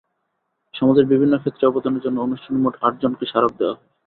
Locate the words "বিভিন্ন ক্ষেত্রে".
1.05-1.63